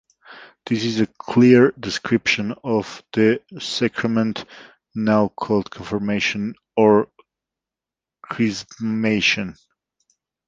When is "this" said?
0.65-0.83